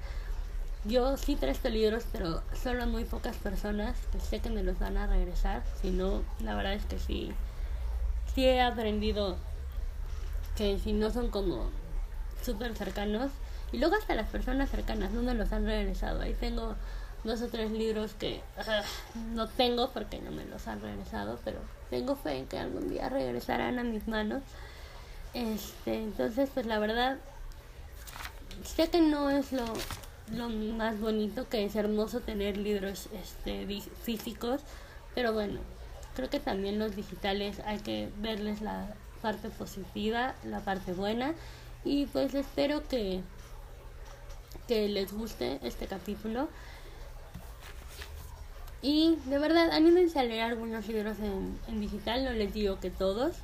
Yo 0.84 1.16
sí 1.16 1.36
presto 1.36 1.70
libros, 1.70 2.04
pero 2.12 2.42
solo 2.62 2.82
a 2.82 2.86
muy 2.86 3.04
pocas 3.04 3.36
personas 3.36 3.96
que 4.12 4.20
sé 4.20 4.40
que 4.40 4.50
me 4.50 4.62
los 4.62 4.78
van 4.78 4.98
a 4.98 5.06
regresar, 5.06 5.62
si 5.80 5.90
no, 5.90 6.22
la 6.40 6.54
verdad 6.54 6.74
es 6.74 6.84
que 6.84 6.98
sí, 6.98 7.32
sí 8.34 8.44
he 8.44 8.60
aprendido 8.60 9.38
que 10.56 10.78
si 10.78 10.92
no 10.92 11.10
son 11.10 11.30
como 11.30 11.70
súper 12.42 12.74
cercanos, 12.74 13.30
y 13.72 13.78
luego 13.78 13.96
hasta 13.96 14.14
las 14.14 14.28
personas 14.28 14.70
cercanas 14.70 15.10
no 15.12 15.22
me 15.22 15.34
los 15.34 15.50
han 15.52 15.64
regresado. 15.64 16.20
Ahí 16.20 16.34
tengo 16.34 16.76
dos 17.24 17.42
o 17.42 17.48
tres 17.48 17.70
libros 17.70 18.12
que 18.14 18.40
ah, 18.58 18.82
no 19.32 19.48
tengo 19.48 19.90
porque 19.90 20.18
no 20.18 20.30
me 20.30 20.44
los 20.44 20.68
han 20.68 20.80
regresado, 20.80 21.38
pero 21.44 21.58
tengo 21.90 22.16
fe 22.16 22.38
en 22.38 22.46
que 22.46 22.58
algún 22.58 22.88
día 22.88 23.08
regresarán 23.08 23.78
a 23.78 23.84
mis 23.84 24.06
manos. 24.06 24.42
Este, 25.32 25.94
entonces, 25.94 26.50
pues 26.52 26.66
la 26.66 26.78
verdad, 26.78 27.18
sé 28.62 28.88
que 28.88 29.00
no 29.00 29.30
es 29.30 29.52
lo, 29.52 29.64
lo 30.32 30.48
más 30.48 31.00
bonito, 31.00 31.48
que 31.48 31.64
es 31.64 31.74
hermoso 31.74 32.20
tener 32.20 32.56
libros 32.56 33.08
este, 33.12 33.66
físicos, 34.02 34.60
pero 35.14 35.32
bueno, 35.32 35.60
creo 36.14 36.30
que 36.30 36.40
también 36.40 36.78
los 36.78 36.94
digitales 36.94 37.60
hay 37.64 37.78
que 37.78 38.10
verles 38.18 38.60
la 38.60 38.94
parte 39.22 39.48
positiva, 39.48 40.34
la 40.44 40.60
parte 40.60 40.92
buena, 40.92 41.34
y 41.84 42.06
pues 42.06 42.34
espero 42.34 42.86
que 42.86 43.22
que 44.66 44.88
les 44.88 45.12
guste 45.12 45.58
este 45.62 45.86
capítulo. 45.86 46.48
Y 48.84 49.16
de 49.24 49.38
verdad, 49.38 49.70
anímense 49.70 50.18
a 50.18 50.24
leer 50.24 50.42
algunos 50.42 50.86
libros 50.88 51.16
en, 51.18 51.80
digital, 51.80 52.22
no 52.22 52.32
les 52.32 52.52
digo 52.52 52.80
que 52.80 52.90
todos, 52.90 53.34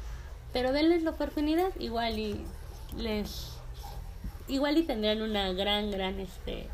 pero 0.53 0.70
denles 0.70 1.03
la 1.03 1.12
oportunidad, 1.12 1.70
igual 1.79 2.18
y 2.18 2.44
les 2.98 3.57
igual 4.48 4.76
y 4.76 4.83
tendrán 4.83 5.22
una 5.22 5.50
gran, 5.55 5.90
gran 5.90 6.20
este 6.20 6.66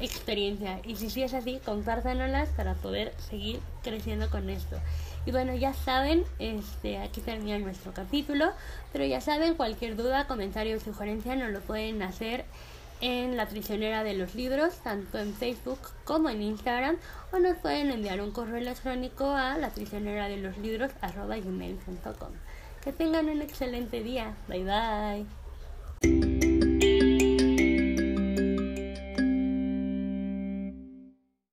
experiencia. 0.00 0.80
Y 0.84 0.96
si 0.96 1.08
sí 1.08 1.22
es 1.22 1.34
así, 1.34 1.60
compártanoslas 1.64 2.48
para 2.48 2.74
poder 2.74 3.14
seguir 3.30 3.60
creciendo 3.84 4.28
con 4.28 4.50
esto. 4.50 4.76
Y 5.24 5.30
bueno, 5.30 5.54
ya 5.54 5.72
saben, 5.72 6.24
este, 6.40 6.98
aquí 6.98 7.20
termina 7.20 7.60
nuestro 7.60 7.94
capítulo, 7.94 8.50
pero 8.92 9.04
ya 9.04 9.20
saben, 9.20 9.54
cualquier 9.54 9.94
duda, 9.94 10.26
comentario 10.26 10.78
o 10.78 10.80
sugerencia 10.80 11.36
nos 11.36 11.52
lo 11.52 11.60
pueden 11.60 12.02
hacer 12.02 12.44
en 13.00 13.36
la 13.36 13.46
traicionera 13.48 14.04
de 14.04 14.14
los 14.14 14.34
libros, 14.34 14.74
tanto 14.82 15.18
en 15.18 15.34
Facebook 15.34 15.78
como 16.04 16.30
en 16.30 16.42
Instagram, 16.42 16.96
o 17.32 17.38
nos 17.38 17.56
pueden 17.58 17.90
enviar 17.90 18.20
un 18.20 18.30
correo 18.30 18.56
electrónico 18.56 19.30
a 19.30 19.58
la 19.58 19.70
traicionera 19.70 20.28
de 20.28 20.38
los 20.38 20.56
libros 20.58 20.90
Que 22.82 22.92
tengan 22.92 23.28
un 23.28 23.42
excelente 23.42 24.02
día. 24.02 24.34
Bye 24.48 25.26
bye. 26.02 26.63